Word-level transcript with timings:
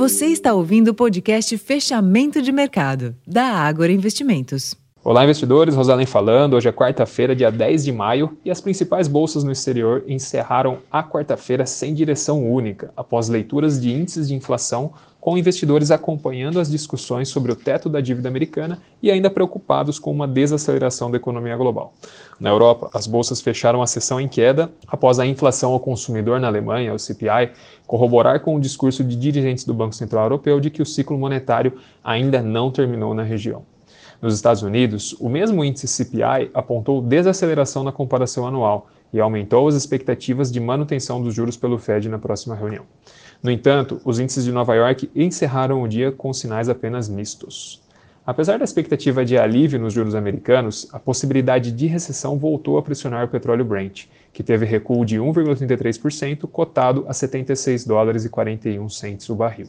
Você 0.00 0.28
está 0.28 0.54
ouvindo 0.54 0.88
o 0.88 0.94
podcast 0.94 1.58
Fechamento 1.58 2.40
de 2.40 2.50
Mercado, 2.50 3.14
da 3.26 3.44
Ágora 3.44 3.92
Investimentos. 3.92 4.74
Olá, 5.04 5.24
investidores. 5.24 5.74
Rosalém 5.74 6.06
falando. 6.06 6.54
Hoje 6.54 6.70
é 6.70 6.72
quarta-feira, 6.72 7.36
dia 7.36 7.50
10 7.50 7.84
de 7.84 7.92
maio, 7.92 8.34
e 8.42 8.50
as 8.50 8.62
principais 8.62 9.06
bolsas 9.06 9.44
no 9.44 9.52
exterior 9.52 10.02
encerraram 10.08 10.78
a 10.90 11.02
quarta-feira 11.02 11.66
sem 11.66 11.92
direção 11.92 12.50
única, 12.50 12.90
após 12.96 13.28
leituras 13.28 13.78
de 13.78 13.92
índices 13.92 14.26
de 14.26 14.34
inflação, 14.34 14.94
com 15.20 15.36
investidores 15.36 15.90
acompanhando 15.90 16.58
as 16.58 16.70
discussões 16.70 17.28
sobre 17.28 17.52
o 17.52 17.56
teto 17.56 17.88
da 17.88 18.00
dívida 18.00 18.28
americana 18.28 18.80
e 19.02 19.10
ainda 19.10 19.28
preocupados 19.28 19.98
com 19.98 20.10
uma 20.10 20.26
desaceleração 20.26 21.10
da 21.10 21.18
economia 21.18 21.56
global. 21.56 21.92
Na 22.38 22.48
Europa, 22.48 22.88
as 22.94 23.06
bolsas 23.06 23.40
fecharam 23.40 23.82
a 23.82 23.86
sessão 23.86 24.20
em 24.20 24.26
queda 24.26 24.72
após 24.86 25.18
a 25.18 25.26
inflação 25.26 25.72
ao 25.72 25.80
consumidor 25.80 26.40
na 26.40 26.48
Alemanha, 26.48 26.94
o 26.94 26.98
CPI, 26.98 27.50
corroborar 27.86 28.40
com 28.40 28.56
o 28.56 28.60
discurso 28.60 29.04
de 29.04 29.14
dirigentes 29.14 29.64
do 29.64 29.74
Banco 29.74 29.94
Central 29.94 30.24
Europeu 30.24 30.58
de 30.58 30.70
que 30.70 30.80
o 30.80 30.86
ciclo 30.86 31.18
monetário 31.18 31.74
ainda 32.02 32.40
não 32.40 32.70
terminou 32.70 33.12
na 33.12 33.22
região. 33.22 33.62
Nos 34.22 34.34
Estados 34.34 34.62
Unidos, 34.62 35.14
o 35.18 35.28
mesmo 35.28 35.64
índice 35.64 35.88
CPI 35.88 36.50
apontou 36.52 37.00
desaceleração 37.00 37.82
na 37.82 37.90
comparação 37.90 38.46
anual 38.46 38.86
e 39.12 39.20
aumentou 39.20 39.66
as 39.68 39.74
expectativas 39.74 40.50
de 40.50 40.60
manutenção 40.60 41.22
dos 41.22 41.34
juros 41.34 41.56
pelo 41.56 41.78
Fed 41.78 42.08
na 42.08 42.18
próxima 42.18 42.54
reunião. 42.54 42.84
No 43.42 43.50
entanto, 43.50 44.00
os 44.04 44.18
índices 44.18 44.44
de 44.44 44.52
Nova 44.52 44.74
York 44.74 45.10
encerraram 45.14 45.82
o 45.82 45.88
dia 45.88 46.12
com 46.12 46.32
sinais 46.32 46.68
apenas 46.68 47.08
mistos. 47.08 47.82
Apesar 48.26 48.58
da 48.58 48.64
expectativa 48.64 49.24
de 49.24 49.38
alívio 49.38 49.80
nos 49.80 49.94
juros 49.94 50.14
americanos, 50.14 50.88
a 50.92 50.98
possibilidade 50.98 51.72
de 51.72 51.86
recessão 51.86 52.38
voltou 52.38 52.78
a 52.78 52.82
pressionar 52.82 53.24
o 53.24 53.28
petróleo 53.28 53.64
Brent, 53.64 54.04
que 54.32 54.42
teve 54.42 54.66
recuo 54.66 55.04
de 55.04 55.18
1,33%, 55.18 56.46
cotado 56.46 57.04
a 57.08 57.14
76 57.14 57.84
dólares 57.86 58.24
e 58.24 58.28
41 58.28 58.88
centes 58.88 59.28
o 59.30 59.34
barril 59.34 59.68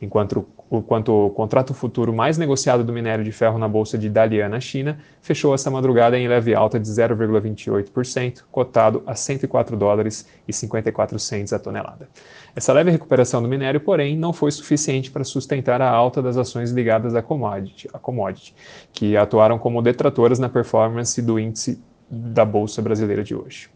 enquanto 0.00 0.46
o, 0.70 0.80
quanto 0.82 1.12
o 1.12 1.30
contrato 1.30 1.74
futuro 1.74 2.12
mais 2.12 2.38
negociado 2.38 2.84
do 2.84 2.92
minério 2.92 3.24
de 3.24 3.32
ferro 3.32 3.58
na 3.58 3.68
bolsa 3.68 3.98
de 3.98 4.08
Dalian 4.08 4.48
na 4.48 4.60
China 4.60 4.98
fechou 5.20 5.54
essa 5.54 5.70
madrugada 5.70 6.18
em 6.18 6.28
leve 6.28 6.54
alta 6.54 6.78
de 6.78 6.88
0,28%, 6.88 8.42
cotado 8.50 9.02
a 9.06 9.14
104 9.14 9.76
dólares 9.76 10.26
e 10.46 10.52
54 10.52 11.18
centes 11.18 11.52
a 11.52 11.58
tonelada. 11.58 12.08
Essa 12.54 12.72
leve 12.72 12.90
recuperação 12.90 13.42
do 13.42 13.48
minério, 13.48 13.80
porém, 13.80 14.16
não 14.16 14.32
foi 14.32 14.50
suficiente 14.50 15.10
para 15.10 15.24
sustentar 15.24 15.82
a 15.82 15.90
alta 15.90 16.22
das 16.22 16.36
ações 16.36 16.70
ligadas 16.70 17.14
à 17.14 17.22
commodity, 17.22 17.88
à 17.92 17.98
commodity 17.98 18.54
que 18.92 19.16
atuaram 19.16 19.58
como 19.58 19.82
detratoras 19.82 20.38
na 20.38 20.48
performance 20.48 21.20
do 21.20 21.38
índice 21.38 21.82
da 22.10 22.44
bolsa 22.44 22.82
brasileira 22.82 23.22
de 23.22 23.34
hoje. 23.34 23.70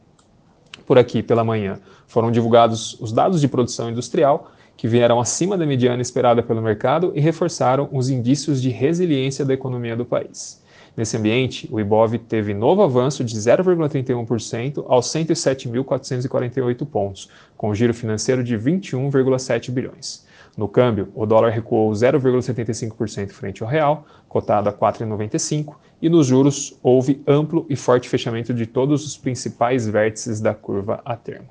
Por 0.86 0.98
aqui, 0.98 1.22
pela 1.22 1.44
manhã, 1.44 1.78
foram 2.06 2.30
divulgados 2.30 3.00
os 3.00 3.12
dados 3.12 3.41
de 3.41 3.48
produção 3.48 3.91
industrial, 3.91 4.50
que 4.77 4.89
vieram 4.89 5.20
acima 5.20 5.56
da 5.56 5.67
mediana 5.67 6.03
esperada 6.03 6.42
pelo 6.42 6.62
mercado 6.62 7.12
e 7.14 7.20
reforçaram 7.20 7.89
os 7.92 8.11
indícios 8.11 8.61
de 8.61 8.70
resiliência 8.70 9.44
da 9.44 9.55
economia 9.55 9.97
do 9.97 10.05
país. 10.05 10.62
Nesse 10.97 11.16
ambiente, 11.16 11.69
o 11.72 11.81
IBOV 11.81 12.19
teve 12.19 12.55
novo 12.55 12.83
avanço 12.83 13.25
de 13.25 13.34
0,31% 13.36 14.84
aos 14.86 15.06
107.448 15.06 16.86
pontos, 16.86 17.28
com 17.56 17.75
giro 17.75 17.92
financeiro 17.92 18.44
de 18.44 18.56
21,7 18.56 19.72
bilhões. 19.72 20.25
No 20.56 20.69
câmbio, 20.69 21.09
o 21.16 21.27
dólar 21.27 21.50
recuou 21.50 21.91
0,75% 21.91 23.33
frente 23.33 23.62
ao 23.64 23.69
real, 23.69 24.06
cotado 24.28 24.69
a 24.69 24.72
4,95, 24.72 25.75
e 26.00 26.09
nos 26.09 26.28
juros 26.28 26.78
houve 26.81 27.20
amplo 27.27 27.66
e 27.69 27.75
forte 27.75 28.09
fechamento 28.09 28.55
de 28.55 28.64
todos 28.64 29.05
os 29.05 29.16
principais 29.16 29.88
vértices 29.88 30.41
da 30.41 30.55
curva 30.55 31.00
a 31.05 31.16
termo. 31.16 31.48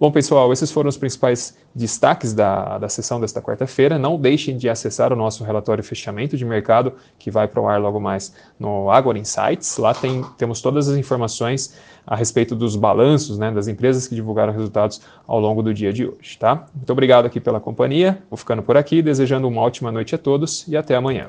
Bom, 0.00 0.10
pessoal, 0.10 0.50
esses 0.50 0.70
foram 0.70 0.88
os 0.88 0.96
principais 0.96 1.54
destaques 1.74 2.32
da, 2.32 2.78
da 2.78 2.88
sessão 2.88 3.20
desta 3.20 3.42
quarta-feira. 3.42 3.98
Não 3.98 4.18
deixem 4.18 4.56
de 4.56 4.66
acessar 4.66 5.12
o 5.12 5.16
nosso 5.16 5.44
relatório 5.44 5.84
fechamento 5.84 6.38
de 6.38 6.44
mercado, 6.46 6.94
que 7.18 7.30
vai 7.30 7.46
para 7.46 7.60
o 7.60 7.68
ar 7.68 7.78
logo 7.78 8.00
mais 8.00 8.34
no 8.58 8.90
Agora 8.90 9.18
Insights. 9.18 9.76
Lá 9.76 9.92
tem, 9.92 10.24
temos 10.38 10.62
todas 10.62 10.88
as 10.88 10.96
informações 10.96 11.78
a 12.06 12.16
respeito 12.16 12.56
dos 12.56 12.76
balanços 12.76 13.36
né, 13.36 13.50
das 13.50 13.68
empresas 13.68 14.08
que 14.08 14.14
divulgaram 14.14 14.54
resultados 14.54 15.02
ao 15.26 15.38
longo 15.38 15.62
do 15.62 15.74
dia 15.74 15.92
de 15.92 16.06
hoje. 16.06 16.38
Tá? 16.38 16.64
Muito 16.74 16.90
obrigado 16.90 17.26
aqui 17.26 17.38
pela 17.38 17.60
companhia. 17.60 18.22
Vou 18.30 18.38
ficando 18.38 18.62
por 18.62 18.78
aqui, 18.78 19.02
desejando 19.02 19.46
uma 19.46 19.60
ótima 19.60 19.92
noite 19.92 20.14
a 20.14 20.18
todos 20.18 20.66
e 20.66 20.78
até 20.78 20.96
amanhã. 20.96 21.28